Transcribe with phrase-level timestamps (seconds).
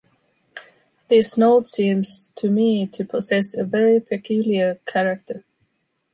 [1.09, 5.45] This note seems to me to possess a very peculiar character.